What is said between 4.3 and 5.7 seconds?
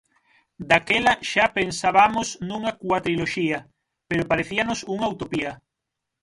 parecíanos unha utopía.